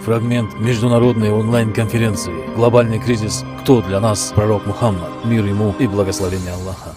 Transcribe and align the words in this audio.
Фрагмент 0.00 0.58
международной 0.58 1.30
онлайн-конференции 1.30 2.54
«Глобальный 2.56 2.98
кризис. 2.98 3.44
Кто 3.60 3.82
для 3.82 4.00
нас 4.00 4.32
пророк 4.34 4.64
Мухаммад? 4.64 5.10
Мир 5.26 5.44
ему 5.44 5.74
и 5.78 5.86
благословение 5.86 6.54
Аллаха». 6.54 6.94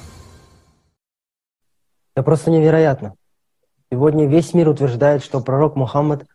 Это 2.16 2.24
просто 2.24 2.50
невероятно. 2.50 3.16
Сегодня 3.92 4.26
весь 4.26 4.54
мир 4.54 4.70
утверждает, 4.70 5.22
что 5.22 5.42
пророк 5.42 5.76
Мухаммад, 5.76 6.26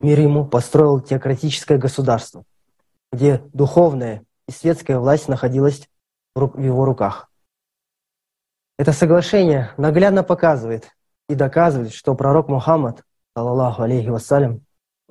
мир 0.00 0.20
ему, 0.20 0.46
построил 0.46 1.00
теократическое 1.00 1.78
государство, 1.78 2.44
где 3.12 3.42
духовная 3.52 4.22
и 4.46 4.52
светская 4.52 5.00
власть 5.00 5.26
находилась 5.26 5.88
в 6.36 6.60
его 6.60 6.84
руках. 6.84 7.28
Это 8.78 8.92
соглашение 8.92 9.72
наглядно 9.78 10.22
показывает 10.22 10.92
и 11.28 11.34
доказывает, 11.34 11.92
что 11.92 12.14
пророк 12.14 12.48
Мухаммад, 12.48 13.02
аллаху 13.34 13.82
алейхи 13.82 14.08
вассалям, 14.08 14.63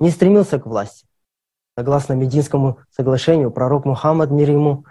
не 0.03 0.11
стремился 0.11 0.59
к 0.59 0.65
власти. 0.65 1.07
Согласно 1.77 2.11
Мединскому 2.11 2.79
соглашению, 2.91 3.51
пророк 3.51 3.85
Мухаммад, 3.85 4.31
мир 4.31 4.51
ему, 4.51 4.85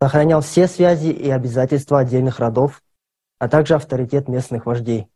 сохранял 0.00 0.40
все 0.40 0.68
связи 0.68 1.08
и 1.08 1.28
обязательства 1.28 1.98
отдельных 1.98 2.38
родов, 2.38 2.80
а 3.40 3.48
также 3.48 3.74
авторитет 3.74 4.28
местных 4.28 4.64
вождей. 4.64 5.08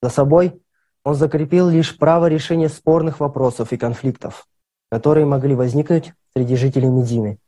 За 0.00 0.08
собой 0.08 0.62
он 1.04 1.14
закрепил 1.14 1.68
лишь 1.68 1.98
право 1.98 2.26
решения 2.26 2.70
спорных 2.70 3.20
вопросов 3.20 3.72
и 3.74 3.76
конфликтов, 3.76 4.48
которые 4.90 5.26
могли 5.26 5.54
возникнуть 5.54 6.14
среди 6.34 6.56
жителей 6.56 6.88
Медины. 6.88 7.38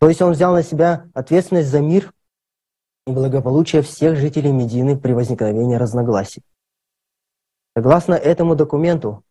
То 0.00 0.08
есть 0.08 0.22
он 0.22 0.32
взял 0.32 0.54
на 0.54 0.62
себя 0.62 1.04
ответственность 1.12 1.68
за 1.68 1.82
мир 1.82 2.14
и 3.06 3.12
благополучие 3.12 3.82
всех 3.82 4.16
жителей 4.16 4.52
Медины 4.52 4.98
при 4.98 5.12
возникновении 5.12 5.76
разногласий. 5.76 6.42
Согласно 7.76 8.14
этому 8.14 8.56
документу, 8.56 9.22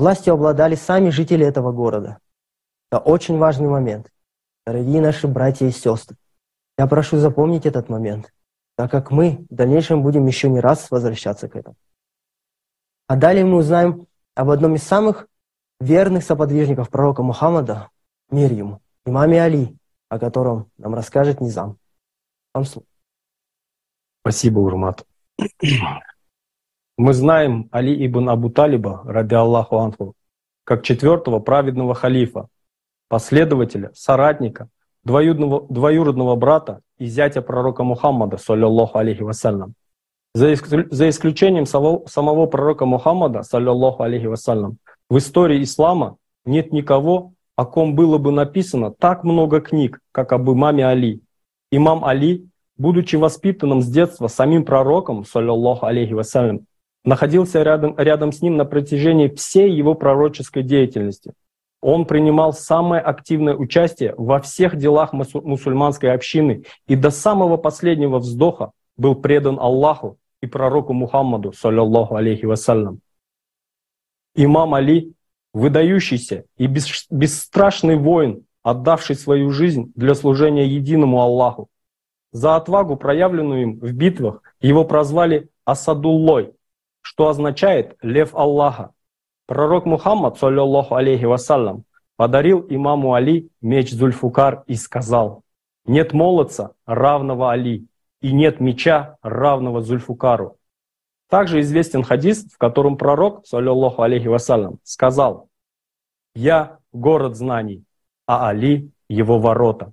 Властью 0.00 0.32
обладали 0.32 0.76
сами 0.76 1.10
жители 1.10 1.44
этого 1.44 1.72
города. 1.72 2.20
Это 2.90 3.02
очень 3.02 3.36
важный 3.36 3.68
момент. 3.68 4.10
Дорогие 4.64 4.98
наши 4.98 5.28
братья 5.28 5.66
и 5.66 5.70
сестры, 5.70 6.16
я 6.78 6.86
прошу 6.86 7.18
запомнить 7.18 7.66
этот 7.66 7.90
момент, 7.90 8.32
так 8.78 8.90
как 8.90 9.10
мы 9.10 9.44
в 9.50 9.54
дальнейшем 9.54 10.02
будем 10.02 10.26
еще 10.26 10.48
не 10.48 10.58
раз 10.58 10.90
возвращаться 10.90 11.50
к 11.50 11.56
этому. 11.56 11.76
А 13.08 13.16
далее 13.16 13.44
мы 13.44 13.58
узнаем 13.58 14.06
об 14.34 14.48
одном 14.48 14.76
из 14.76 14.84
самых 14.84 15.28
верных 15.80 16.24
соподвижников 16.24 16.88
пророка 16.88 17.22
Мухаммада, 17.22 17.90
мир 18.30 18.50
ему, 18.52 18.80
имаме 19.04 19.42
Али, 19.42 19.76
о 20.08 20.18
котором 20.18 20.70
нам 20.78 20.94
расскажет 20.94 21.42
Низам. 21.42 21.76
Вам 22.54 22.64
слово. 22.64 22.86
Спасибо, 24.22 24.60
Урмат. 24.60 25.06
Мы 27.02 27.14
знаем 27.14 27.66
Али 27.70 28.06
ибн 28.06 28.28
Абу 28.28 28.50
Талиба, 28.50 29.00
ради 29.06 29.32
Аллаху 29.32 29.78
Анху, 29.78 30.12
как 30.64 30.82
четвертого 30.82 31.40
праведного 31.40 31.94
халифа, 31.94 32.48
последователя, 33.08 33.90
соратника, 33.94 34.68
двоюродного, 35.02 35.66
двоюродного 35.70 36.36
брата 36.36 36.80
и 36.98 37.06
зятя 37.06 37.40
пророка 37.40 37.84
Мухаммада, 37.84 38.36
саллиллаху 38.36 38.98
алейхи 38.98 39.22
вассалям. 39.22 39.72
За, 40.34 40.54
за 40.54 41.08
исключением 41.08 41.64
самого, 41.64 42.06
самого 42.06 42.44
пророка 42.44 42.84
Мухаммада, 42.84 43.44
саллиллаху 43.44 44.02
алейхи 44.02 44.26
вассалям, 44.26 44.76
в 45.08 45.16
истории 45.16 45.62
ислама 45.62 46.18
нет 46.44 46.70
никого, 46.70 47.32
о 47.56 47.64
ком 47.64 47.94
было 47.94 48.18
бы 48.18 48.30
написано 48.30 48.90
так 48.90 49.24
много 49.24 49.62
книг, 49.62 50.00
как 50.12 50.34
об 50.34 50.50
имаме 50.50 50.86
Али. 50.86 51.22
Имам 51.72 52.04
Али, 52.04 52.46
будучи 52.76 53.16
воспитанным 53.16 53.80
с 53.80 53.88
детства 53.88 54.26
самим 54.26 54.66
пророком, 54.66 55.24
саллиллаху 55.24 55.86
алейхи 55.86 56.12
вассалям, 56.12 56.66
находился 57.04 57.62
рядом, 57.62 57.94
рядом 57.96 58.32
с 58.32 58.42
ним 58.42 58.56
на 58.56 58.64
протяжении 58.64 59.28
всей 59.28 59.70
его 59.70 59.94
пророческой 59.94 60.62
деятельности. 60.62 61.32
Он 61.82 62.04
принимал 62.04 62.52
самое 62.52 63.00
активное 63.00 63.54
участие 63.54 64.14
во 64.18 64.40
всех 64.40 64.76
делах 64.76 65.12
мусульманской 65.12 66.12
общины 66.12 66.64
и 66.86 66.94
до 66.94 67.10
самого 67.10 67.56
последнего 67.56 68.18
вздоха 68.18 68.72
был 68.98 69.14
предан 69.14 69.58
Аллаху 69.58 70.18
и 70.42 70.46
пророку 70.46 70.92
Мухаммаду, 70.92 71.52
саллиллаху 71.52 72.16
алейхи 72.16 72.44
вассалям. 72.44 73.00
Имам 74.34 74.74
Али, 74.74 75.14
выдающийся 75.54 76.44
и 76.58 76.66
бесстрашный 76.66 77.96
воин, 77.96 78.44
отдавший 78.62 79.16
свою 79.16 79.50
жизнь 79.50 79.90
для 79.96 80.14
служения 80.14 80.66
единому 80.66 81.20
Аллаху. 81.20 81.68
За 82.32 82.56
отвагу, 82.56 82.96
проявленную 82.96 83.62
им 83.62 83.80
в 83.80 83.92
битвах, 83.92 84.42
его 84.60 84.84
прозвали 84.84 85.48
Асадуллой, 85.64 86.52
что 87.10 87.26
означает 87.26 87.96
«лев 88.02 88.36
Аллаха». 88.36 88.92
Пророк 89.48 89.84
Мухаммад, 89.84 90.38
саллиллаху 90.38 90.94
алейхи 90.94 91.24
вассалям, 91.24 91.82
подарил 92.14 92.64
имаму 92.70 93.14
Али 93.14 93.50
меч 93.60 93.90
Зульфукар 93.90 94.62
и 94.68 94.76
сказал, 94.76 95.42
«Нет 95.84 96.12
молодца, 96.12 96.70
равного 96.86 97.50
Али, 97.50 97.88
и 98.22 98.32
нет 98.32 98.60
меча, 98.60 99.16
равного 99.22 99.80
Зульфукару». 99.80 100.56
Также 101.28 101.62
известен 101.62 102.04
хадис, 102.04 102.44
в 102.44 102.58
котором 102.58 102.96
пророк, 102.96 103.44
саллиллаху 103.44 104.02
алейхи 104.02 104.28
вассалям, 104.28 104.78
сказал, 104.84 105.48
«Я– 106.36 106.78
город 106.92 107.34
знаний, 107.34 107.82
а 108.24 108.48
Али– 108.50 108.92
его 109.08 109.40
ворота». 109.40 109.92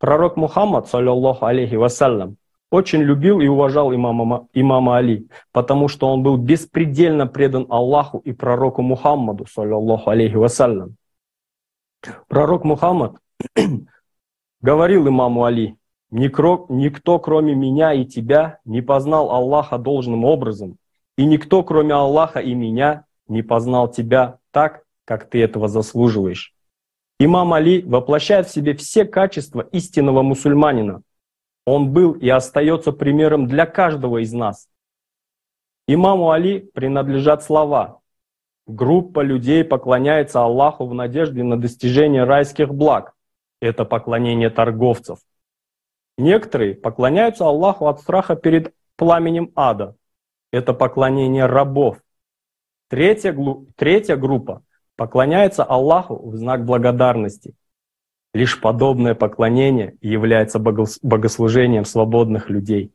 Пророк 0.00 0.36
Мухаммад, 0.36 0.88
саллиллаху 0.88 1.46
алейхи 1.46 1.76
вассалям, 1.76 2.36
очень 2.70 3.00
любил 3.00 3.40
и 3.40 3.46
уважал 3.46 3.94
имама, 3.94 4.46
имама 4.52 4.98
Али, 4.98 5.28
потому 5.52 5.88
что 5.88 6.08
он 6.08 6.22
был 6.22 6.36
беспредельно 6.36 7.26
предан 7.26 7.66
Аллаху 7.70 8.18
и 8.18 8.32
пророку 8.32 8.82
Мухаммаду, 8.82 9.46
саллиллаху 9.46 10.10
алейхи 10.10 10.34
вассалям. 10.34 10.96
Пророк 12.28 12.64
Мухаммад 12.64 13.16
говорил 14.60 15.08
имаму 15.08 15.44
Али, 15.44 15.76
никто, 16.10 17.18
кроме 17.18 17.54
меня 17.54 17.92
и 17.92 18.04
тебя 18.04 18.60
не 18.64 18.82
познал 18.82 19.30
Аллаха 19.30 19.78
должным 19.78 20.24
образом, 20.24 20.76
и 21.16 21.24
никто 21.24 21.62
кроме 21.62 21.94
Аллаха 21.94 22.40
и 22.40 22.54
меня 22.54 23.04
не 23.28 23.42
познал 23.42 23.90
тебя 23.90 24.38
так, 24.50 24.82
как 25.04 25.28
ты 25.28 25.42
этого 25.42 25.68
заслуживаешь. 25.68 26.54
Имам 27.18 27.52
Али 27.52 27.82
воплощает 27.82 28.46
в 28.46 28.52
себе 28.52 28.74
все 28.74 29.04
качества 29.04 29.62
истинного 29.72 30.22
мусульманина, 30.22 31.02
он 31.68 31.92
был 31.92 32.12
и 32.12 32.28
остается 32.28 32.92
примером 32.92 33.46
для 33.46 33.66
каждого 33.66 34.22
из 34.22 34.32
нас. 34.32 34.68
Имаму 35.86 36.30
Али 36.30 36.60
принадлежат 36.60 37.42
слова. 37.42 38.00
Группа 38.66 39.20
людей 39.20 39.64
поклоняется 39.64 40.42
Аллаху 40.42 40.86
в 40.86 40.94
надежде 40.94 41.42
на 41.42 41.60
достижение 41.60 42.24
райских 42.24 42.74
благ. 42.74 43.14
Это 43.60 43.84
поклонение 43.84 44.50
торговцев. 44.50 45.18
Некоторые 46.16 46.74
поклоняются 46.74 47.44
Аллаху 47.44 47.86
от 47.86 48.00
страха 48.00 48.34
перед 48.34 48.74
пламенем 48.96 49.52
ада. 49.54 49.94
Это 50.50 50.72
поклонение 50.72 51.46
рабов. 51.46 51.98
Третья, 52.88 53.36
третья 53.76 54.16
группа 54.16 54.62
поклоняется 54.96 55.64
Аллаху 55.64 56.30
в 56.30 56.36
знак 56.36 56.64
благодарности. 56.64 57.54
Лишь 58.34 58.60
подобное 58.60 59.14
поклонение 59.14 59.96
является 60.00 60.58
богослужением 60.58 61.84
свободных 61.84 62.50
людей. 62.50 62.92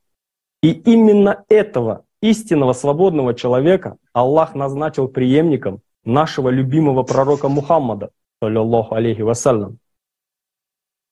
И 0.62 0.72
именно 0.72 1.44
этого 1.50 2.06
истинного 2.22 2.74
свободного 2.74 3.34
человека 3.34 3.98
Аллах 4.14 4.56
назначил 4.56 5.08
преемником 5.08 5.82
нашего 6.06 6.50
любимого 6.50 7.04
пророка 7.04 7.50
Мухаммада, 7.50 8.12
саллиллаху 8.42 8.96
алейхи 8.96 9.22
вассалям. 9.22 9.80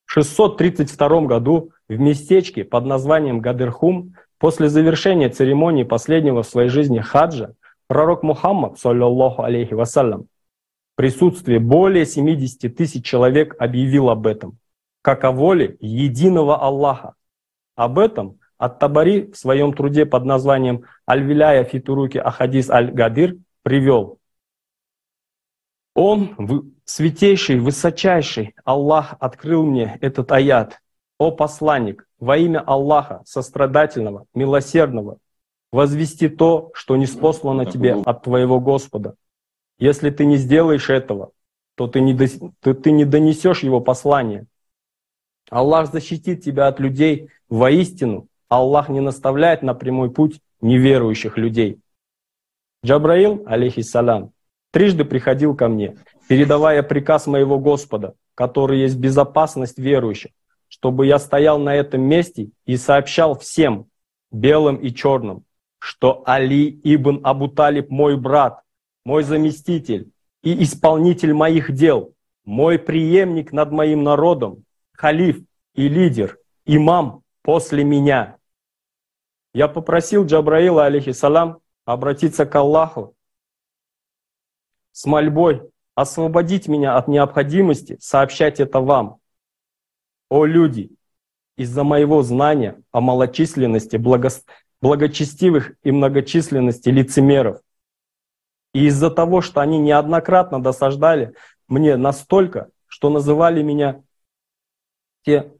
В 0.06 0.14
632 0.14 1.22
году 1.22 1.72
в 1.90 2.00
местечке 2.00 2.64
под 2.64 2.86
названием 2.86 3.40
Гадырхум 3.40 4.16
после 4.38 4.70
завершения 4.70 5.30
церемонии 5.30 5.84
последнего 5.84 6.44
в 6.44 6.48
своей 6.48 6.70
жизни 6.70 7.00
хаджа 7.00 7.53
пророк 7.88 8.24
Мухаммад, 8.24 8.80
саллиллаху 8.80 9.44
алейхи 9.44 9.74
вассалям, 9.74 10.28
присутствии 11.01 11.58
более 11.58 12.05
70 12.05 12.76
тысяч 12.76 13.03
человек 13.03 13.55
объявил 13.59 14.11
об 14.11 14.28
этом, 14.28 14.59
как 15.02 15.23
о 15.23 15.31
воле 15.31 15.76
единого 15.79 16.61
Аллаха. 16.61 17.16
Об 17.76 17.97
этом 17.97 18.37
Ат-Табари 18.59 19.31
в 19.31 19.35
своем 19.35 19.73
труде 19.73 20.05
под 20.05 20.26
названием 20.26 20.84
«Аль-Виляя 21.09 21.64
фитуруки 21.64 22.20
Ахадис 22.20 22.70
Аль-Гадир» 22.70 23.37
привел. 23.64 24.20
Он, 25.96 26.76
святейший, 26.85 27.58
высочайший, 27.59 28.53
Аллах 28.64 29.16
открыл 29.20 29.66
мне 29.66 29.97
этот 30.02 30.31
аят. 30.31 30.81
«О 31.17 31.31
посланник, 31.31 32.08
во 32.20 32.37
имя 32.37 32.59
Аллаха, 32.59 33.23
сострадательного, 33.26 34.28
милосердного, 34.35 35.17
возвести 35.72 36.29
то, 36.29 36.70
что 36.76 36.96
не 36.96 37.08
спослано 37.08 37.66
тебе 37.66 37.96
от 37.96 38.22
твоего 38.22 38.59
Господа, 38.59 39.16
если 39.81 40.11
ты 40.11 40.25
не 40.25 40.37
сделаешь 40.37 40.91
этого, 40.91 41.31
то 41.75 41.87
ты 41.87 42.01
не, 42.01 42.16
то 42.59 42.73
ты 42.75 42.91
не 42.91 43.03
донесешь 43.03 43.63
его 43.63 43.81
послание. 43.81 44.45
Аллах 45.49 45.91
защитит 45.91 46.43
тебя 46.43 46.67
от 46.67 46.79
людей 46.79 47.29
воистину. 47.49 48.28
Аллах 48.47 48.89
не 48.89 48.99
наставляет 48.99 49.63
на 49.63 49.73
прямой 49.73 50.11
путь 50.11 50.39
неверующих 50.61 51.35
людей. 51.35 51.79
Джабраил, 52.85 53.43
алейхиссалям, 53.47 54.33
трижды 54.72 55.03
приходил 55.03 55.55
ко 55.55 55.67
мне, 55.67 55.97
передавая 56.28 56.83
приказ 56.83 57.25
моего 57.25 57.57
Господа, 57.57 58.13
который 58.35 58.81
есть 58.81 58.97
безопасность 58.97 59.79
верующих, 59.79 60.31
чтобы 60.67 61.07
я 61.07 61.17
стоял 61.17 61.57
на 61.57 61.75
этом 61.75 62.01
месте 62.01 62.51
и 62.66 62.78
сообщал 62.78 63.37
всем, 63.37 63.87
белым 64.31 64.75
и 64.75 64.93
черным, 64.93 65.43
что 65.79 66.22
Али 66.28 66.69
ибн 66.83 67.19
Абу 67.23 67.47
Талиб 67.47 67.89
мой 67.89 68.16
брат, 68.16 68.60
мой 69.06 69.24
заместитель 69.24 70.12
и 70.44 70.64
исполнитель 70.64 71.34
моих 71.34 71.72
дел, 71.72 72.14
мой 72.46 72.80
преемник 72.80 73.52
над 73.52 73.72
моим 73.72 74.03
народом, 74.03 74.64
халиф 74.94 75.42
и 75.76 75.88
лидер, 75.88 76.38
имам 76.66 77.24
после 77.42 77.84
меня. 77.84 78.38
Я 79.53 79.68
попросил 79.68 80.26
Джабраила, 80.26 80.86
алейхиссалам, 80.86 81.59
обратиться 81.86 82.46
к 82.46 82.56
Аллаху 82.56 83.16
с 84.92 85.06
мольбой 85.06 85.70
освободить 85.96 86.68
меня 86.68 86.98
от 86.98 87.08
необходимости 87.08 87.98
сообщать 88.00 88.59
это 88.59 88.80
вам. 88.80 89.18
О 90.30 90.46
люди, 90.46 90.92
из-за 91.58 91.84
моего 91.84 92.24
знания 92.24 92.82
о 92.92 93.02
малочисленности 93.02 93.98
благо... 93.98 94.30
благочестивых 94.82 95.74
и 95.84 95.92
многочисленности 95.92 96.90
лицемеров, 96.90 97.62
и 98.73 98.85
из-за 98.85 99.09
того, 99.09 99.41
что 99.41 99.62
они 99.62 99.78
неоднократно 99.79 100.62
досаждали 100.62 101.34
мне 101.68 101.97
настолько, 101.97 102.70
что 102.88 103.09
называли 103.09 103.62
меня 103.62 104.03
те 105.23 105.52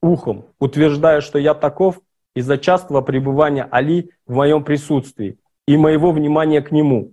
ухом, 0.00 0.46
утверждая, 0.58 1.20
что 1.20 1.38
я 1.38 1.54
таков 1.54 2.00
из-за 2.34 2.58
частого 2.58 3.00
пребывания 3.00 3.68
Али 3.70 4.10
в 4.26 4.34
моем 4.34 4.64
присутствии 4.64 5.38
и 5.66 5.76
моего 5.76 6.12
внимания 6.12 6.62
к 6.62 6.70
нему. 6.70 7.12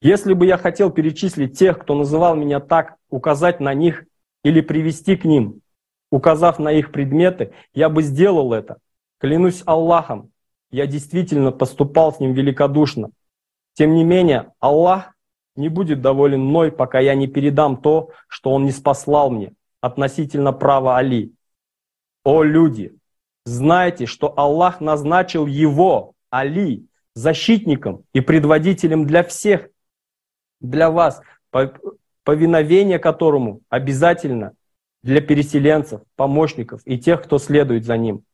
Если 0.00 0.34
бы 0.34 0.46
я 0.46 0.58
хотел 0.58 0.90
перечислить 0.90 1.58
тех, 1.58 1.78
кто 1.78 1.94
называл 1.94 2.34
меня 2.36 2.60
так, 2.60 2.96
указать 3.10 3.60
на 3.60 3.74
них 3.74 4.04
или 4.44 4.60
привести 4.60 5.16
к 5.16 5.24
ним, 5.24 5.60
указав 6.10 6.58
на 6.58 6.72
их 6.72 6.92
предметы, 6.92 7.52
я 7.74 7.88
бы 7.88 8.02
сделал 8.02 8.52
это. 8.52 8.78
Клянусь 9.18 9.62
Аллахом, 9.66 10.30
я 10.70 10.86
действительно 10.86 11.52
поступал 11.52 12.12
с 12.12 12.20
ним 12.20 12.32
великодушно. 12.32 13.10
Тем 13.76 13.94
не 13.94 14.04
менее, 14.04 14.52
Аллах 14.58 15.12
не 15.54 15.68
будет 15.68 16.00
доволен 16.00 16.40
мной, 16.40 16.72
пока 16.72 16.98
я 16.98 17.14
не 17.14 17.26
передам 17.26 17.76
то, 17.76 18.10
что 18.26 18.52
Он 18.52 18.64
не 18.64 18.72
спаслал 18.72 19.30
мне 19.30 19.52
относительно 19.82 20.52
права 20.52 20.96
Али. 20.96 21.34
О 22.24 22.42
люди, 22.42 22.96
знайте, 23.44 24.06
что 24.06 24.32
Аллах 24.34 24.80
назначил 24.80 25.46
его, 25.46 26.14
Али, 26.30 26.86
защитником 27.14 28.04
и 28.14 28.20
предводителем 28.20 29.06
для 29.06 29.22
всех, 29.22 29.68
для 30.60 30.90
вас, 30.90 31.20
повиновение 32.24 32.98
которому 32.98 33.60
обязательно 33.68 34.54
для 35.02 35.20
переселенцев, 35.20 36.00
помощников 36.16 36.80
и 36.86 36.98
тех, 36.98 37.22
кто 37.22 37.38
следует 37.38 37.84
за 37.84 37.98
ним, 37.98 38.24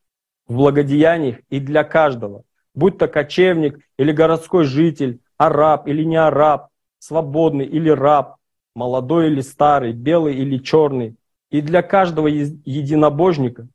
в 0.47 0.55
благодеяниях 0.55 1.41
и 1.51 1.59
для 1.59 1.83
каждого, 1.83 2.45
будь 2.75 2.97
то 2.97 3.09
кочевник 3.09 3.81
или 3.99 4.13
городской 4.13 4.65
житель, 4.65 5.19
араб 5.47 5.89
или 5.89 6.05
не 6.05 6.17
араб, 6.17 6.69
свободный 6.99 7.67
или 7.67 7.91
раб, 7.91 8.37
молодой 8.75 9.27
или 9.27 9.41
старый, 9.41 9.93
белый 9.93 10.37
или 10.37 10.59
черный, 10.59 11.17
и 11.51 11.61
для 11.61 11.83
каждого 11.83 12.29
единобожника 12.29 13.69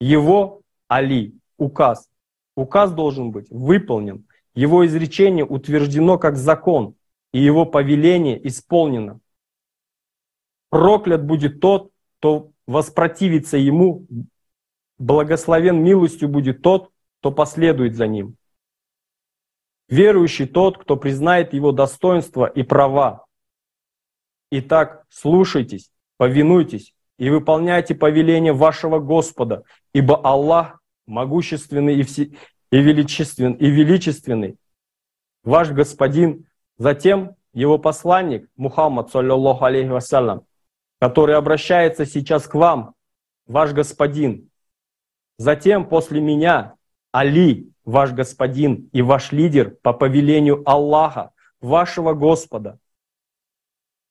его 0.00 0.62
Али, 0.88 1.34
указ. 1.56 2.08
Указ 2.56 2.92
должен 2.92 3.30
быть 3.30 3.46
выполнен. 3.50 4.26
Его 4.54 4.84
изречение 4.84 5.44
утверждено 5.44 6.18
как 6.18 6.36
закон, 6.36 6.94
и 7.32 7.38
его 7.38 7.64
повеление 7.64 8.44
исполнено. 8.48 9.20
Проклят 10.70 11.24
будет 11.24 11.60
тот, 11.60 11.90
кто 12.18 12.50
воспротивится 12.66 13.56
ему, 13.56 14.06
благословен 14.98 15.82
милостью 15.82 16.28
будет 16.28 16.62
тот, 16.62 16.90
кто 17.20 17.30
последует 17.30 17.94
за 17.94 18.08
ним. 18.08 18.36
Верующий 19.90 20.46
тот, 20.46 20.78
кто 20.78 20.96
признает 20.96 21.52
его 21.52 21.72
достоинство 21.72 22.46
и 22.46 22.62
права. 22.62 23.26
Итак, 24.52 25.04
слушайтесь, 25.08 25.90
повинуйтесь 26.16 26.94
и 27.18 27.28
выполняйте 27.28 27.96
повеление 27.96 28.52
вашего 28.52 29.00
Господа, 29.00 29.64
ибо 29.92 30.16
Аллах 30.16 30.80
могущественный 31.06 31.96
и, 31.96 32.04
все, 32.04 32.30
и, 32.70 32.80
величественный, 32.80 33.56
и 33.56 33.68
величественный, 33.68 34.56
ваш 35.42 35.70
Господин. 35.70 36.46
Затем 36.78 37.34
его 37.52 37.76
посланник 37.76 38.48
Мухаммад, 38.56 39.10
саллиллаху 39.10 39.64
алейхи 39.64 39.88
вассалям, 39.88 40.44
который 41.00 41.34
обращается 41.34 42.06
сейчас 42.06 42.46
к 42.46 42.54
вам, 42.54 42.94
ваш 43.46 43.72
Господин. 43.72 44.50
Затем 45.36 45.88
после 45.88 46.20
меня 46.20 46.76
Али, 47.12 47.72
ваш 47.84 48.12
Господин 48.12 48.88
и 48.92 49.02
ваш 49.02 49.32
лидер 49.32 49.76
по 49.82 49.92
повелению 49.92 50.62
Аллаха, 50.64 51.32
вашего 51.60 52.14
Господа. 52.14 52.78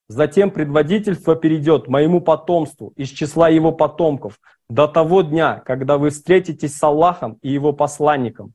Затем 0.07 0.49
предводительство 0.49 1.35
перейдет 1.35 1.87
моему 1.87 2.19
потомству 2.19 2.93
из 2.95 3.09
числа 3.09 3.47
его 3.49 3.71
потомков 3.71 4.39
до 4.67 4.87
того 4.87 5.21
дня, 5.21 5.59
когда 5.59 5.97
вы 5.97 6.09
встретитесь 6.09 6.75
с 6.75 6.83
Аллахом 6.83 7.37
и 7.41 7.49
его 7.49 7.73
посланником. 7.73 8.53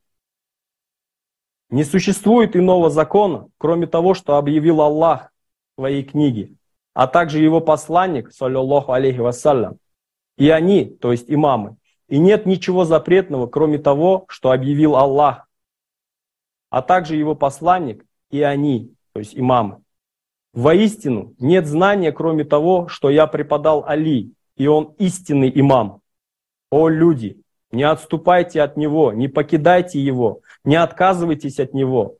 Не 1.69 1.83
существует 1.83 2.55
иного 2.55 2.89
закона, 2.89 3.47
кроме 3.57 3.87
того, 3.87 4.13
что 4.13 4.35
объявил 4.35 4.81
Аллах 4.81 5.31
в 5.75 5.81
своей 5.81 6.03
книге, 6.03 6.53
а 6.93 7.07
также 7.07 7.39
его 7.39 7.61
посланник, 7.61 8.31
саллиллаху 8.31 8.91
алейхи 8.91 9.19
вассалям, 9.19 9.77
и 10.37 10.49
они, 10.49 10.85
то 10.85 11.11
есть 11.11 11.25
имамы. 11.29 11.77
И 12.07 12.19
нет 12.19 12.45
ничего 12.45 12.85
запретного, 12.85 13.47
кроме 13.47 13.77
того, 13.77 14.25
что 14.27 14.51
объявил 14.51 14.95
Аллах, 14.95 15.47
а 16.69 16.81
также 16.81 17.15
его 17.15 17.35
посланник 17.35 18.05
и 18.29 18.41
они, 18.41 18.93
то 19.13 19.19
есть 19.19 19.37
имамы. 19.37 19.81
Воистину, 20.53 21.33
нет 21.39 21.65
знания, 21.65 22.11
кроме 22.11 22.43
того, 22.43 22.87
что 22.87 23.09
я 23.09 23.27
преподал 23.27 23.83
Али, 23.85 24.33
и 24.55 24.67
он 24.67 24.95
истинный 24.99 25.51
имам. 25.53 26.01
О 26.71 26.87
люди, 26.89 27.41
не 27.71 27.83
отступайте 27.83 28.61
от 28.61 28.77
него, 28.77 29.11
не 29.11 29.27
покидайте 29.27 29.99
его, 29.99 30.41
не 30.63 30.75
отказывайтесь 30.75 31.59
от 31.59 31.73
него, 31.73 32.17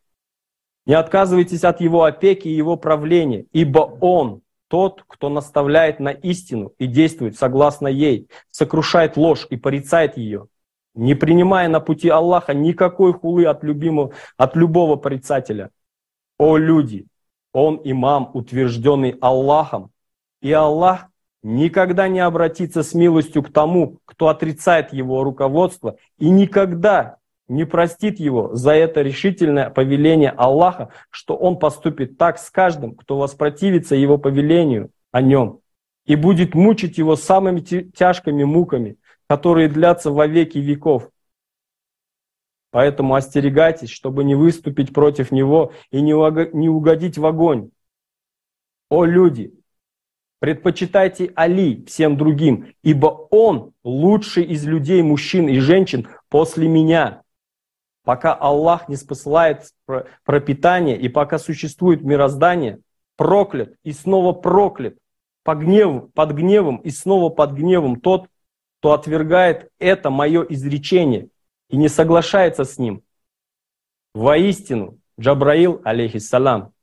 не 0.86 0.94
отказывайтесь 0.94 1.64
от 1.64 1.82
его 1.82 2.04
опеки 2.04 2.48
и 2.48 2.56
его 2.56 2.78
правления, 2.78 3.46
ибо 3.54 3.80
он 4.02 4.42
тот, 4.68 5.04
кто 5.08 5.30
наставляет 5.30 6.00
на 6.00 6.10
истину 6.10 6.74
и 6.78 6.88
действует 6.88 7.38
согласно 7.38 7.88
ей, 7.88 8.28
сокрушает 8.50 9.18
ложь 9.18 9.48
и 9.50 9.58
порицает 9.58 10.18
ее, 10.18 10.48
не 10.94 11.16
принимая 11.16 11.68
на 11.68 11.80
пути 11.80 12.10
Аллаха 12.10 12.54
никакой 12.54 13.14
хулы 13.14 13.46
от, 13.46 13.64
любимого, 13.64 14.14
от 14.38 14.56
любого 14.56 14.96
порицателя. 14.96 15.72
О 16.38 16.58
люди, 16.58 17.06
он 17.54 17.80
имам, 17.84 18.32
утвержденный 18.34 19.16
Аллахом. 19.22 19.92
И 20.42 20.52
Аллах 20.52 21.08
никогда 21.44 22.08
не 22.08 22.20
обратится 22.20 22.84
с 22.84 22.94
милостью 22.94 23.44
к 23.44 23.52
тому, 23.52 24.00
кто 24.06 24.28
отрицает 24.28 24.92
его 24.92 25.24
руководство, 25.24 25.98
и 26.18 26.30
никогда 26.30 27.18
не 27.48 27.66
простит 27.66 28.20
его 28.20 28.56
за 28.56 28.72
это 28.74 29.02
решительное 29.02 29.70
повеление 29.70 30.32
Аллаха, 30.32 30.90
что 31.10 31.36
он 31.36 31.60
поступит 31.60 32.18
так 32.18 32.40
с 32.40 32.50
каждым, 32.50 32.96
кто 32.96 33.18
воспротивится 33.18 33.96
его 33.96 34.18
повелению 34.18 34.90
о 35.12 35.22
нем, 35.22 35.60
и 36.06 36.16
будет 36.16 36.56
мучить 36.56 36.98
его 36.98 37.16
самыми 37.16 37.60
тяжкими 37.62 38.44
муками, 38.44 38.98
которые 39.28 39.70
длятся 39.70 40.12
во 40.12 40.28
веки 40.28 40.58
веков. 40.58 41.10
Поэтому 42.72 43.16
остерегайтесь, 43.16 43.90
чтобы 43.90 44.24
не 44.24 44.36
выступить 44.36 44.94
против 44.94 45.32
него 45.32 45.72
и 45.92 46.02
не 46.02 46.14
угодить 46.14 47.18
в 47.18 47.26
огонь. 47.26 47.70
О 48.90 49.06
люди, 49.06 49.54
предпочитайте 50.40 51.32
Али 51.36 51.86
всем 51.86 52.18
другим, 52.18 52.74
ибо 52.84 53.28
он 53.32 53.72
лучший 53.84 54.44
из 54.44 54.66
людей, 54.66 55.02
мужчин 55.02 55.48
и 55.48 55.60
женщин 55.60 56.08
после 56.28 56.68
меня. 56.68 57.22
Пока 58.06 58.36
Аллах 58.36 58.88
не 58.88 58.96
спосылает 58.96 59.72
пропитание 60.24 60.96
и 60.96 61.10
пока 61.10 61.40
существует 61.40 62.04
мироздание, 62.04 62.80
проклят 63.18 63.76
и 63.84 63.92
снова 63.92 64.32
проклят, 64.32 64.96
по 65.44 65.56
гневу, 65.56 66.12
под 66.14 66.32
гневом 66.32 66.78
и 66.78 66.92
снова 66.92 67.30
под 67.30 67.54
гневом 67.54 68.00
тот, 68.00 68.28
кто 68.80 68.94
отвергает 68.94 69.72
это 69.80 70.12
мое 70.12 70.44
изречение 70.44 71.30
и 71.70 71.78
не 71.78 71.88
соглашается 71.88 72.64
с 72.64 72.78
ним. 72.78 73.02
Воистину, 74.14 75.00
Джабраил, 75.20 75.82
алейхиссалам, 75.84 76.74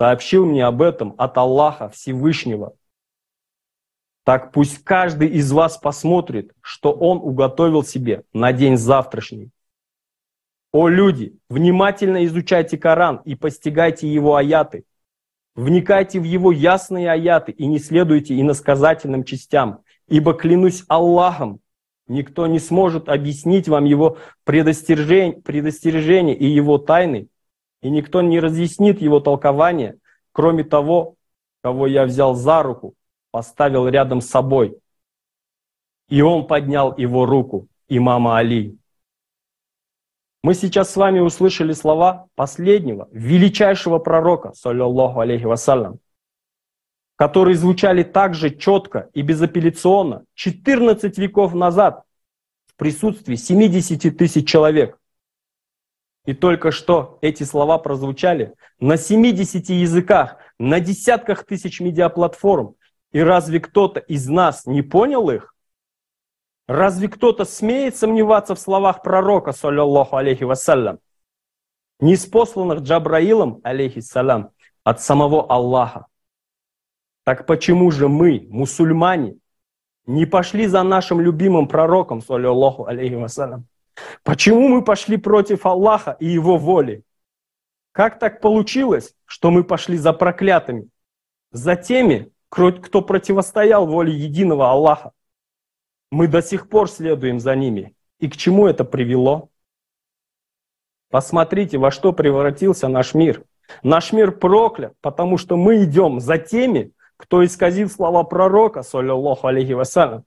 сообщил 0.00 0.46
мне 0.46 0.64
об 0.64 0.80
этом 0.80 1.14
от 1.18 1.36
Аллаха 1.38 1.88
Всевышнего. 1.88 2.74
Так 4.24 4.52
пусть 4.52 4.84
каждый 4.84 5.28
из 5.28 5.50
вас 5.50 5.76
посмотрит, 5.76 6.52
что 6.60 6.92
он 6.92 7.18
уготовил 7.18 7.82
себе 7.82 8.24
на 8.32 8.52
день 8.52 8.76
завтрашний. 8.76 9.50
О 10.72 10.88
люди, 10.88 11.38
внимательно 11.50 12.24
изучайте 12.24 12.78
Коран 12.78 13.20
и 13.26 13.34
постигайте 13.34 14.08
его 14.08 14.36
аяты. 14.36 14.84
Вникайте 15.54 16.18
в 16.18 16.24
его 16.24 16.50
ясные 16.50 17.10
аяты 17.10 17.52
и 17.52 17.66
не 17.66 17.78
следуйте 17.78 18.40
иносказательным 18.40 19.24
частям, 19.24 19.82
ибо 20.08 20.32
клянусь 20.32 20.84
Аллахом, 20.88 21.60
никто 22.08 22.46
не 22.46 22.58
сможет 22.58 23.10
объяснить 23.10 23.68
вам 23.68 23.84
его 23.84 24.16
предостережение, 24.44 25.42
предостережение 25.42 26.34
и 26.34 26.46
его 26.46 26.78
тайны, 26.78 27.28
и 27.82 27.90
никто 27.90 28.22
не 28.22 28.40
разъяснит 28.40 29.02
его 29.02 29.20
толкование, 29.20 29.98
кроме 30.32 30.64
того, 30.64 31.16
кого 31.62 31.86
я 31.86 32.04
взял 32.04 32.34
за 32.34 32.62
руку, 32.62 32.94
поставил 33.30 33.88
рядом 33.88 34.22
с 34.22 34.28
собой. 34.28 34.78
И 36.08 36.22
он 36.22 36.46
поднял 36.46 36.96
его 36.96 37.26
руку, 37.26 37.68
имама 37.88 38.38
Али. 38.38 38.78
Мы 40.44 40.54
сейчас 40.54 40.90
с 40.90 40.96
вами 40.96 41.20
услышали 41.20 41.72
слова 41.72 42.26
последнего, 42.34 43.08
величайшего 43.12 43.98
пророка, 43.98 44.52
саллиллаху 44.54 45.20
алейхи 45.20 45.44
вассалям, 45.44 46.00
которые 47.14 47.56
звучали 47.56 48.02
так 48.02 48.34
же 48.34 48.50
четко 48.50 49.08
и 49.14 49.22
безапелляционно 49.22 50.24
14 50.34 51.16
веков 51.16 51.54
назад 51.54 52.02
в 52.66 52.74
присутствии 52.74 53.36
70 53.36 54.16
тысяч 54.18 54.48
человек. 54.48 54.98
И 56.24 56.34
только 56.34 56.72
что 56.72 57.18
эти 57.20 57.44
слова 57.44 57.78
прозвучали 57.78 58.54
на 58.80 58.96
70 58.96 59.68
языках, 59.68 60.38
на 60.58 60.80
десятках 60.80 61.44
тысяч 61.44 61.80
медиаплатформ. 61.80 62.74
И 63.12 63.20
разве 63.20 63.60
кто-то 63.60 64.00
из 64.00 64.26
нас 64.26 64.66
не 64.66 64.82
понял 64.82 65.30
их? 65.30 65.51
Разве 66.72 67.08
кто-то 67.08 67.44
смеет 67.44 67.96
сомневаться 67.96 68.54
в 68.54 68.58
словах 68.58 69.02
пророка, 69.02 69.52
саллиллаху 69.52 70.16
алейхи 70.16 70.44
вассалям, 70.44 71.00
не 72.00 72.16
спосланных 72.16 72.80
Джабраилом, 72.80 73.60
алейхиссалям, 73.62 74.52
от 74.82 75.02
самого 75.02 75.44
Аллаха? 75.52 76.06
Так 77.24 77.44
почему 77.44 77.90
же 77.90 78.08
мы, 78.08 78.46
мусульмане, 78.48 79.36
не 80.06 80.24
пошли 80.24 80.66
за 80.66 80.82
нашим 80.82 81.20
любимым 81.20 81.68
пророком, 81.68 82.22
саллиллаху 82.22 82.86
алейхи 82.86 83.16
вассалям? 83.16 83.66
Почему 84.22 84.68
мы 84.68 84.82
пошли 84.82 85.18
против 85.18 85.66
Аллаха 85.66 86.16
и 86.20 86.26
Его 86.26 86.56
воли? 86.56 87.02
Как 87.92 88.18
так 88.18 88.40
получилось, 88.40 89.14
что 89.26 89.50
мы 89.50 89.62
пошли 89.62 89.98
за 89.98 90.14
проклятыми, 90.14 90.88
за 91.50 91.76
теми, 91.76 92.32
кто 92.48 93.02
противостоял 93.02 93.86
воле 93.86 94.14
единого 94.14 94.70
Аллаха? 94.70 95.12
Мы 96.12 96.28
до 96.28 96.42
сих 96.42 96.68
пор 96.68 96.90
следуем 96.90 97.40
за 97.40 97.56
ними. 97.56 97.96
И 98.20 98.28
к 98.28 98.36
чему 98.36 98.66
это 98.66 98.84
привело? 98.84 99.48
Посмотрите, 101.08 101.78
во 101.78 101.90
что 101.90 102.12
превратился 102.12 102.86
наш 102.86 103.14
мир. 103.14 103.44
Наш 103.82 104.12
мир 104.12 104.30
проклят, 104.30 104.92
потому 105.00 105.38
что 105.38 105.56
мы 105.56 105.84
идем 105.84 106.20
за 106.20 106.36
теми, 106.36 106.92
кто 107.16 107.42
исказил 107.42 107.88
слова 107.88 108.24
пророка, 108.24 108.82
саллиллаху 108.82 109.46
алейхи 109.46 109.72
вассалям, 109.72 110.24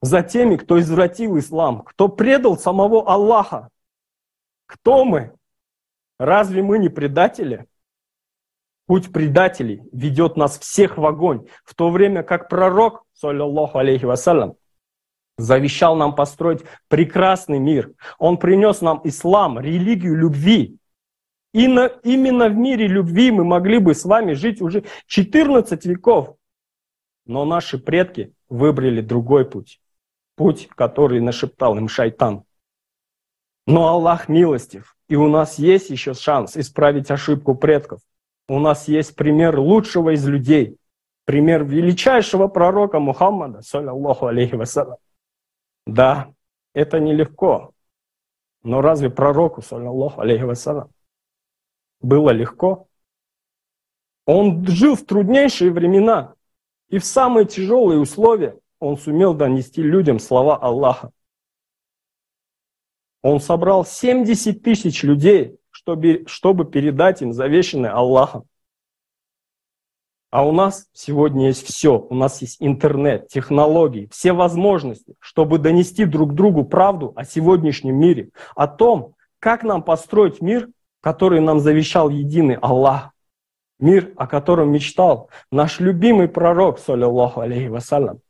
за 0.00 0.22
теми, 0.22 0.56
кто 0.56 0.80
извратил 0.80 1.38
ислам, 1.38 1.82
кто 1.82 2.08
предал 2.08 2.56
самого 2.56 3.06
Аллаха. 3.06 3.68
Кто 4.64 5.04
мы? 5.04 5.34
Разве 6.18 6.62
мы 6.62 6.78
не 6.78 6.88
предатели? 6.88 7.66
Путь 8.86 9.12
предателей 9.12 9.82
ведет 9.92 10.38
нас 10.38 10.58
всех 10.58 10.96
в 10.96 11.04
огонь, 11.04 11.48
в 11.64 11.74
то 11.74 11.90
время 11.90 12.22
как 12.22 12.48
пророк, 12.48 13.04
саллиллаху 13.12 13.76
алейхи 13.76 14.06
вассалям, 14.06 14.56
завещал 15.38 15.96
нам 15.96 16.14
построить 16.14 16.62
прекрасный 16.88 17.58
мир. 17.58 17.92
Он 18.18 18.38
принес 18.38 18.80
нам 18.80 19.00
ислам, 19.04 19.60
религию 19.60 20.16
любви. 20.16 20.78
И 21.52 21.68
на, 21.68 21.86
именно 21.86 22.48
в 22.48 22.54
мире 22.54 22.86
любви 22.86 23.30
мы 23.30 23.44
могли 23.44 23.78
бы 23.78 23.94
с 23.94 24.04
вами 24.04 24.34
жить 24.34 24.60
уже 24.60 24.84
14 25.06 25.84
веков. 25.86 26.36
Но 27.26 27.44
наши 27.44 27.78
предки 27.78 28.32
выбрали 28.48 29.00
другой 29.00 29.48
путь. 29.48 29.80
Путь, 30.36 30.68
который 30.74 31.20
нашептал 31.20 31.76
им 31.76 31.88
шайтан. 31.88 32.44
Но 33.66 33.88
Аллах 33.88 34.28
милостив, 34.28 34.96
и 35.08 35.16
у 35.16 35.28
нас 35.28 35.58
есть 35.58 35.90
еще 35.90 36.14
шанс 36.14 36.56
исправить 36.56 37.10
ошибку 37.10 37.54
предков. 37.54 38.00
У 38.48 38.60
нас 38.60 38.86
есть 38.86 39.16
пример 39.16 39.58
лучшего 39.58 40.14
из 40.14 40.24
людей, 40.26 40.76
пример 41.24 41.64
величайшего 41.64 42.46
пророка 42.46 43.00
Мухаммада, 43.00 43.62
саллиллаху 43.62 44.26
алейхи 44.26 44.54
вассалям. 44.54 44.98
Да, 45.86 46.34
это 46.74 46.98
нелегко. 46.98 47.72
Но 48.62 48.80
разве 48.80 49.10
пророку, 49.10 49.62
саллиллаху 49.62 50.20
алейхи 50.20 50.42
вассалам, 50.42 50.90
было 52.00 52.30
легко? 52.30 52.88
Он 54.26 54.66
жил 54.66 54.96
в 54.96 55.04
труднейшие 55.06 55.70
времена, 55.70 56.34
и 56.88 56.98
в 56.98 57.04
самые 57.04 57.46
тяжелые 57.46 58.00
условия 58.00 58.58
он 58.80 58.96
сумел 58.96 59.34
донести 59.34 59.82
людям 59.82 60.18
слова 60.18 60.56
Аллаха. 60.56 61.12
Он 63.22 63.40
собрал 63.40 63.84
70 63.84 64.62
тысяч 64.62 65.02
людей, 65.02 65.58
чтобы, 65.70 66.24
чтобы 66.26 66.64
передать 66.64 67.22
им 67.22 67.32
завещанное 67.32 67.92
Аллахом. 67.92 68.48
А 70.30 70.46
у 70.46 70.52
нас 70.52 70.88
сегодня 70.92 71.46
есть 71.46 71.66
все. 71.66 71.98
У 71.98 72.14
нас 72.14 72.40
есть 72.42 72.56
интернет, 72.60 73.28
технологии, 73.28 74.08
все 74.10 74.32
возможности, 74.32 75.14
чтобы 75.20 75.58
донести 75.58 76.04
друг 76.04 76.34
другу 76.34 76.64
правду 76.64 77.12
о 77.16 77.24
сегодняшнем 77.24 77.96
мире, 77.96 78.30
о 78.54 78.66
том, 78.66 79.14
как 79.38 79.62
нам 79.62 79.82
построить 79.82 80.40
мир, 80.40 80.68
который 81.00 81.40
нам 81.40 81.60
завещал 81.60 82.08
единый 82.08 82.56
Аллах. 82.56 83.12
Мир, 83.78 84.12
о 84.16 84.26
котором 84.26 84.72
мечтал 84.72 85.30
наш 85.50 85.80
любимый 85.80 86.28
пророк, 86.28 86.78
саллиллаху 86.78 87.40
алейхи 87.40 87.68
вассалям. 87.68 88.20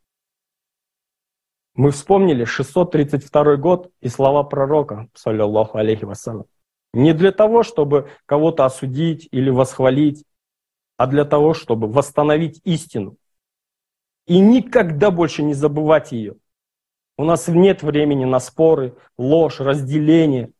Мы 1.74 1.92
вспомнили 1.92 2.44
632 2.44 3.56
год 3.56 3.90
и 4.00 4.08
слова 4.08 4.42
пророка, 4.42 5.08
саллиллаху 5.14 5.78
алейхи 5.78 6.04
вассалям. 6.04 6.46
Не 6.92 7.12
для 7.12 7.30
того, 7.30 7.62
чтобы 7.62 8.08
кого-то 8.26 8.64
осудить 8.64 9.28
или 9.30 9.50
восхвалить, 9.50 10.24
а 10.96 11.06
для 11.06 11.24
того, 11.24 11.54
чтобы 11.54 11.88
восстановить 11.88 12.60
истину. 12.64 13.16
И 14.26 14.38
никогда 14.38 15.10
больше 15.10 15.42
не 15.42 15.54
забывать 15.54 16.12
ее. 16.12 16.36
У 17.18 17.24
нас 17.24 17.48
нет 17.48 17.82
времени 17.82 18.24
на 18.24 18.40
споры, 18.40 18.96
ложь, 19.16 19.60
разделение. 19.60 20.50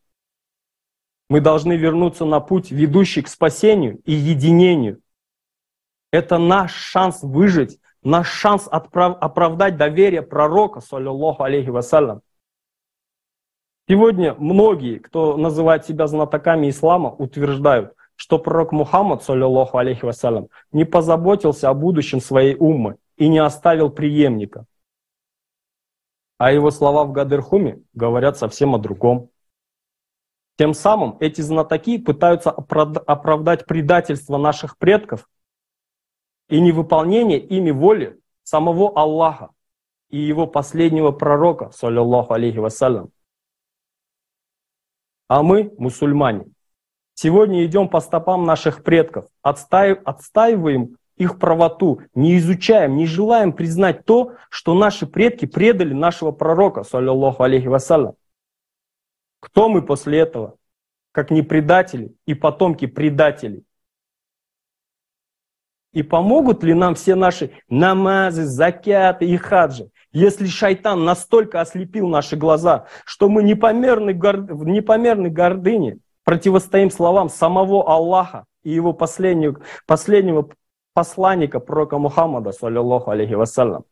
Мы 1.29 1.41
должны 1.41 1.77
вернуться 1.77 2.25
на 2.25 2.41
путь, 2.41 2.71
ведущий 2.71 3.23
к 3.23 3.29
спасению 3.29 4.01
и 4.05 4.13
единению. 4.13 5.01
Это 6.13 6.39
наш 6.39 6.73
шанс 6.73 7.23
выжить, 7.23 7.81
наш 8.03 8.29
шанс 8.29 8.69
отправ, 8.71 9.19
оправдать 9.21 9.77
доверие 9.77 10.23
пророка, 10.23 10.81
саллиллаху 10.81 11.43
алейхи 11.43 11.69
вассалям. 11.69 12.23
Сегодня 13.89 14.35
многие, 14.35 14.99
кто 14.99 15.37
называет 15.37 15.85
себя 15.85 16.07
знатоками 16.07 16.71
ислама, 16.71 17.11
утверждают, 17.11 17.96
что 18.17 18.39
пророк 18.39 18.73
Мухаммад, 18.73 19.23
саллиллаху 19.23 19.79
алейхи 19.79 20.05
вассалям, 20.05 20.49
не 20.73 20.85
позаботился 20.85 21.69
о 21.69 21.75
будущем 21.75 22.21
своей 22.21 22.57
уммы 22.57 22.97
и 23.17 23.29
не 23.29 23.39
оставил 23.39 23.91
преемника. 23.91 24.67
А 26.39 26.53
его 26.53 26.71
слова 26.71 27.05
в 27.05 27.13
Гадырхуме 27.13 27.83
говорят 27.95 28.37
совсем 28.37 28.75
о 28.75 28.79
другом. 28.79 29.31
Тем 30.59 30.75
самым 30.75 31.17
эти 31.21 31.43
знатоки 31.43 31.99
пытаются 31.99 32.51
оправдать 32.51 33.67
предательство 33.67 34.39
наших 34.39 34.79
предков 34.79 35.29
и 36.49 36.61
невыполнение 36.61 37.39
ими 37.39 37.71
воли 37.71 38.19
самого 38.43 38.91
Аллаха 38.99 39.51
и 40.09 40.19
его 40.19 40.47
последнего 40.47 41.11
пророка, 41.11 41.71
саллиллаху 41.71 42.33
алейхи 42.33 42.59
вассалям. 42.59 43.11
А 45.29 45.43
мы, 45.43 45.75
мусульмане, 45.79 46.47
Сегодня 47.19 47.65
идем 47.65 47.89
по 47.89 48.01
стопам 48.01 48.45
наших 48.45 48.85
предков, 48.85 49.25
отстаиваем 49.41 50.99
их 51.17 51.39
правоту, 51.39 52.03
не 52.15 52.37
изучаем, 52.37 52.97
не 52.97 53.07
желаем 53.07 53.55
признать 53.55 54.05
то, 54.05 54.35
что 54.51 54.75
наши 54.75 55.07
предки 55.07 55.47
предали 55.47 55.95
нашего 55.95 56.31
пророка, 56.31 56.85
саллиллаху 56.85 57.43
алейхи 57.43 57.69
вассалям. 57.69 58.17
Кто 59.41 59.71
мы 59.71 59.81
после 59.81 60.19
этого? 60.19 60.57
Как 61.13 61.31
не 61.31 61.41
предатели 61.41 62.15
и 62.27 62.35
потомки 62.35 62.87
предателей. 62.87 63.65
И 65.95 66.03
помогут 66.03 66.63
ли 66.63 66.75
нам 66.75 66.97
все 66.97 67.15
наши 67.15 67.51
намазы, 67.71 68.45
закяты 68.45 69.25
и 69.25 69.39
хаджи, 69.39 69.89
если 70.13 70.45
шайтан 70.45 71.03
настолько 71.07 71.63
ослепил 71.63 72.09
наши 72.09 72.37
глаза, 72.37 72.89
что 73.07 73.31
мы 73.31 73.43
непомерной, 73.43 74.13
горд... 74.13 74.51
в 74.51 74.67
непомерной 74.67 75.31
гордыне 75.31 76.01
противостоим 76.27 76.91
словам 76.91 77.29
самого 77.29 77.89
Аллаха 77.89 78.47
и 78.65 78.71
его 78.71 78.93
последнего, 78.93 79.63
последнего 79.87 80.51
посланника, 80.93 81.61
пророка 81.61 81.99
Мухаммада, 81.99 82.51
саллиллаху 82.51 83.13
алейхи 83.13 83.35
вассалям. 83.35 83.85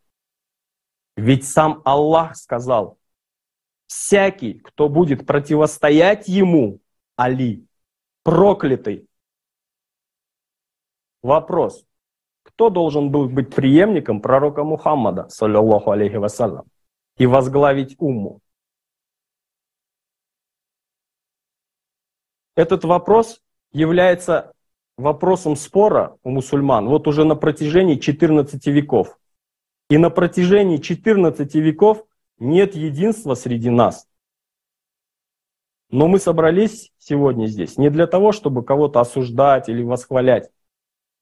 Ведь 1.16 1.46
сам 1.46 1.80
Аллах 1.84 2.36
сказал, 2.36 2.98
Всякий, 3.86 4.54
кто 4.54 4.88
будет 4.88 5.26
противостоять 5.26 6.26
ему, 6.26 6.80
Али, 7.16 7.66
проклятый. 8.24 9.06
Вопрос. 11.22 11.84
Кто 12.42 12.68
должен 12.70 13.10
был 13.10 13.28
быть 13.28 13.54
преемником 13.54 14.20
пророка 14.20 14.64
Мухаммада, 14.64 15.28
саллиллаху 15.28 15.92
алейхи 15.92 16.16
вассалям, 16.16 16.64
и 17.16 17.26
возглавить 17.26 17.94
умму? 17.98 18.40
Этот 22.56 22.84
вопрос 22.84 23.40
является 23.72 24.52
вопросом 24.96 25.56
спора 25.56 26.16
у 26.22 26.30
мусульман 26.30 26.88
вот 26.88 27.08
уже 27.08 27.24
на 27.24 27.34
протяжении 27.34 27.96
14 27.96 28.64
веков. 28.66 29.18
И 29.90 29.98
на 29.98 30.10
протяжении 30.10 30.78
14 30.78 31.54
веков 31.56 32.04
нет 32.38 32.74
единства 32.74 33.34
среди 33.34 33.70
нас. 33.70 34.06
Но 35.90 36.08
мы 36.08 36.18
собрались 36.18 36.92
сегодня 36.98 37.46
здесь 37.46 37.76
не 37.76 37.90
для 37.90 38.06
того, 38.06 38.32
чтобы 38.32 38.64
кого-то 38.64 39.00
осуждать 39.00 39.68
или 39.68 39.82
восхвалять. 39.82 40.50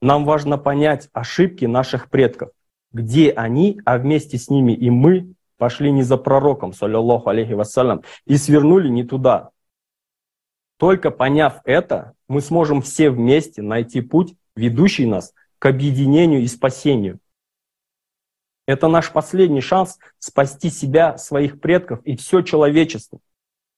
Нам 0.01 0.25
важно 0.25 0.59
понять 0.59 1.09
ошибки 1.13 1.65
наших 1.65 2.09
предков. 2.11 2.51
Где 2.93 3.31
они, 3.31 3.81
а 3.85 3.97
вместе 3.99 4.37
с 4.37 4.51
ними 4.51 4.73
и 4.73 4.91
мы 4.91 5.35
пошли 5.57 5.91
не 5.91 6.03
за 6.03 6.17
пророком, 6.17 6.73
саллиллаху 6.73 7.31
алейхи 7.31 7.53
вассалям, 7.53 8.03
и 8.27 8.37
свернули 8.37 8.89
не 8.89 9.05
туда. 9.05 9.52
Только 10.83 11.13
поняв 11.13 11.61
это, 11.65 12.15
мы 12.27 12.41
сможем 12.41 12.83
все 12.83 13.09
вместе 13.09 13.63
найти 13.63 14.01
путь, 14.01 14.35
ведущий 14.57 15.07
нас 15.07 15.33
к 15.61 15.67
объединению 15.67 16.41
и 16.41 16.49
спасению. 16.49 17.21
Это 18.67 18.89
наш 18.89 19.13
последний 19.13 19.61
шанс 19.61 20.01
спасти 20.19 20.71
себя, 20.71 21.17
своих 21.19 21.61
предков 21.61 22.03
и 22.03 22.17
все 22.17 22.43
человечество. 22.43 23.21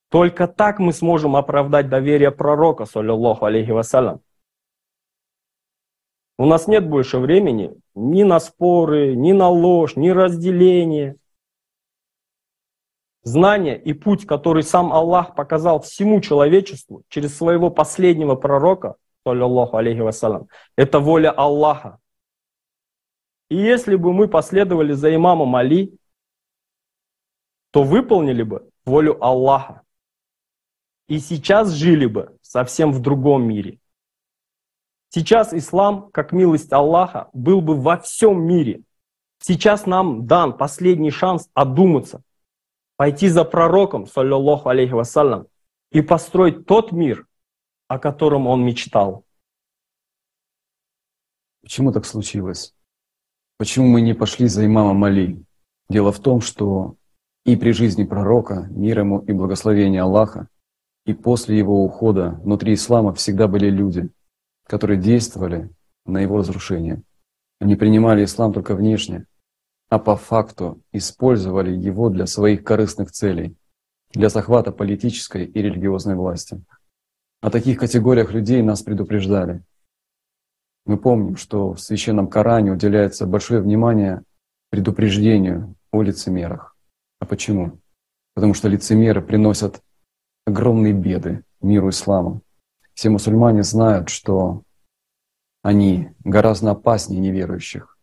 Только 0.09 0.49
так 0.49 0.79
мы 0.79 0.95
сможем 0.95 1.37
оправдать 1.37 1.91
доверие 1.91 2.31
пророка, 2.31 2.87
саллиллаху 2.87 3.45
алейхи 3.45 3.73
вассалям. 3.73 4.23
У 6.39 6.47
нас 6.47 6.67
нет 6.69 6.89
больше 6.89 7.19
времени 7.19 7.79
ни 7.95 8.23
на 8.23 8.41
споры, 8.41 9.15
ни 9.15 9.33
на 9.33 9.51
ложь, 9.51 9.97
ни 9.97 10.09
разделение. 10.09 11.17
Знание 13.25 13.81
и 13.81 13.95
путь, 13.95 14.27
который 14.27 14.63
сам 14.63 14.93
Аллах 14.93 15.35
показал 15.35 15.81
всему 15.81 16.21
человечеству 16.21 17.03
через 17.09 17.37
своего 17.37 17.71
последнего 17.71 18.35
пророка, 18.35 18.97
саллиллаху 19.27 19.79
алейхи 19.79 20.01
вассалям, 20.01 20.49
это 20.77 21.01
воля 21.01 21.31
Аллаха. 21.31 21.99
И 23.49 23.57
если 23.57 23.97
бы 23.97 24.13
мы 24.13 24.29
последовали 24.29 24.93
за 24.93 25.15
имамом 25.15 25.57
Али, 25.57 25.97
то 27.71 27.83
выполнили 27.83 28.43
бы 28.43 28.69
волю 28.85 29.17
Аллаха. 29.25 29.83
И 31.09 31.19
сейчас 31.19 31.71
жили 31.71 32.07
бы 32.07 32.37
совсем 32.43 32.93
в 32.93 33.01
другом 33.01 33.49
мире. 33.49 33.79
Сейчас 35.09 35.55
ислам, 35.55 36.11
как 36.11 36.33
милость 36.33 36.73
Аллаха, 36.73 37.31
был 37.33 37.61
бы 37.61 37.75
во 37.75 37.99
всем 37.99 38.43
мире. 38.47 38.83
Сейчас 39.39 39.87
нам 39.87 40.27
дан 40.27 40.57
последний 40.57 41.11
шанс 41.11 41.49
одуматься, 41.55 42.23
пойти 42.97 43.29
за 43.29 43.45
пророком, 43.45 44.07
саллиллаху 44.07 44.69
алейхи 44.69 44.93
вассалям, 44.93 45.47
и 45.91 46.03
построить 46.03 46.67
тот 46.67 46.93
мир, 46.93 47.27
о 47.89 47.99
котором 47.99 48.47
он 48.47 48.65
мечтал. 48.65 49.25
Почему 51.63 51.93
так 51.93 52.05
случилось? 52.05 52.75
Почему 53.57 53.87
мы 53.87 54.01
не 54.01 54.15
пошли 54.15 54.49
за 54.49 54.67
имамом 54.67 55.05
Али? 55.05 55.43
Дело 55.89 56.13
в 56.13 56.21
том, 56.21 56.41
что 56.41 56.97
и 57.45 57.57
при 57.57 57.73
жизни 57.73 58.05
пророка, 58.05 58.67
мир 58.71 59.01
ему 59.01 59.21
и 59.21 59.33
благословение 59.33 60.03
Аллаха, 60.03 60.49
и 61.07 61.13
после 61.13 61.59
его 61.59 61.85
ухода 61.85 62.41
внутри 62.43 62.75
ислама 62.75 63.15
всегда 63.15 63.47
были 63.49 63.71
люди, 63.71 64.09
которые 64.67 64.99
действовали 65.01 65.71
на 66.07 66.19
его 66.21 66.39
разрушение. 66.39 67.03
Они 67.61 67.77
принимали 67.77 68.25
ислам 68.25 68.53
только 68.53 68.75
внешне, 68.75 69.27
а 69.89 69.99
по 69.99 70.17
факту 70.17 70.81
использовали 70.93 71.71
его 71.71 72.09
для 72.09 72.27
своих 72.27 72.65
корыстных 72.65 73.13
целей, 73.13 73.57
для 74.13 74.29
захвата 74.29 74.73
политической 74.73 75.45
и 75.45 75.63
религиозной 75.63 76.15
власти. 76.15 76.63
О 77.41 77.51
таких 77.51 77.79
категориях 77.79 78.33
людей 78.33 78.63
нас 78.63 78.83
предупреждали. 78.83 79.63
Мы 80.87 80.97
помним, 80.99 81.37
что 81.37 81.75
в 81.75 81.81
Священном 81.81 82.29
Коране 82.29 82.73
уделяется 82.73 83.27
большое 83.27 83.61
внимание 83.61 84.23
предупреждению 84.71 85.75
о 85.93 86.03
лицемерах. 86.03 86.77
А 87.21 87.27
почему? 87.27 87.79
Потому 88.35 88.55
что 88.55 88.69
лицемеры 88.69 89.23
приносят 89.23 89.81
огромные 90.47 90.93
беды 90.93 91.45
миру 91.63 91.89
ислама. 91.89 92.41
Все 92.95 93.11
мусульмане 93.11 93.63
знают, 93.63 94.09
что 94.09 94.63
они 95.63 96.11
гораздо 96.23 96.73
опаснее 96.73 97.21
неверующих. 97.21 97.94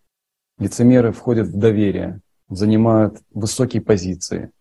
Лицемеры 0.62 1.12
входят 1.12 1.47
в 1.47 1.58
доверие, 1.58 2.21
занимают 2.47 3.17
высокие 3.34 3.82
позиции 3.82 4.52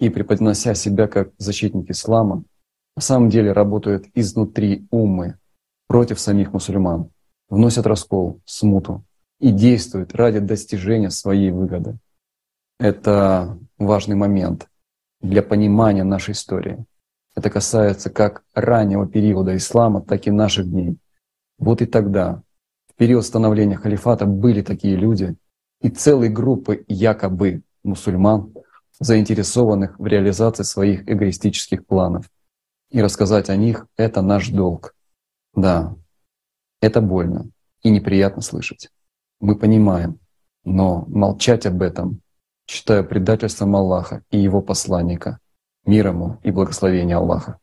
и, 0.00 0.08
преподнося 0.08 0.74
себя 0.74 1.06
как 1.06 1.30
защитник 1.38 1.88
ислама, 1.88 2.42
на 2.96 3.02
самом 3.02 3.30
деле 3.30 3.52
работают 3.52 4.06
изнутри 4.14 4.88
умы 4.90 5.38
против 5.86 6.18
самих 6.18 6.52
мусульман, 6.52 7.10
вносят 7.48 7.86
раскол, 7.86 8.40
смуту 8.44 9.04
и 9.38 9.52
действуют 9.52 10.16
ради 10.16 10.40
достижения 10.40 11.10
своей 11.10 11.52
выгоды. 11.52 11.96
Это 12.80 13.56
важный 13.78 14.16
момент 14.16 14.68
для 15.20 15.44
понимания 15.44 16.02
нашей 16.02 16.32
истории. 16.32 16.84
Это 17.36 17.50
касается 17.50 18.10
как 18.10 18.42
раннего 18.52 19.06
периода 19.06 19.56
ислама, 19.56 20.02
так 20.02 20.26
и 20.26 20.32
наших 20.32 20.68
дней. 20.68 20.98
Вот 21.58 21.82
и 21.82 21.86
тогда 21.86 22.42
период 22.96 23.24
становления 23.24 23.76
халифата 23.76 24.26
были 24.26 24.62
такие 24.62 24.96
люди 24.96 25.36
и 25.80 25.88
целые 25.88 26.30
группы 26.30 26.84
якобы 26.88 27.62
мусульман, 27.84 28.52
заинтересованных 28.98 29.98
в 29.98 30.06
реализации 30.06 30.62
своих 30.62 31.08
эгоистических 31.08 31.86
планов. 31.86 32.30
И 32.90 33.02
рассказать 33.02 33.50
о 33.50 33.56
них— 33.56 33.86
это 33.96 34.22
наш 34.22 34.48
долг. 34.48 34.94
Да, 35.54 35.94
это 36.80 37.00
больно 37.00 37.50
и 37.82 37.90
неприятно 37.90 38.42
слышать. 38.42 38.90
Мы 39.40 39.56
понимаем, 39.56 40.18
но 40.64 41.04
молчать 41.08 41.66
об 41.66 41.82
этом 41.82 42.20
считаю 42.66 43.06
предательством 43.06 43.76
Аллаха 43.76 44.22
и 44.30 44.38
Его 44.38 44.62
посланника, 44.62 45.38
мир 45.84 46.08
ему 46.08 46.38
и 46.42 46.50
благословение 46.50 47.16
Аллаха. 47.16 47.58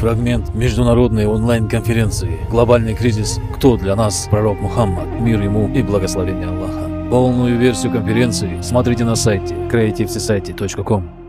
Фрагмент 0.00 0.54
международной 0.54 1.26
онлайн-конференции 1.26 2.38
«Глобальный 2.48 2.94
кризис. 2.94 3.38
Кто 3.54 3.76
для 3.76 3.94
нас 3.94 4.28
пророк 4.30 4.58
Мухаммад? 4.58 5.06
Мир 5.20 5.42
ему 5.42 5.68
и 5.74 5.82
благословение 5.82 6.46
Аллаха». 6.46 7.10
Полную 7.10 7.58
версию 7.58 7.92
конференции 7.92 8.62
смотрите 8.62 9.04
на 9.04 9.14
сайте 9.14 9.54
creativesociety.com. 9.54 11.19